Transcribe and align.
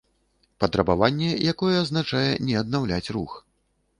Патрабаванне, 0.63 1.27
якое 1.51 1.75
азначае 1.83 2.23
не 2.47 2.57
аднаўляць 2.63 3.11
рух 3.19 3.37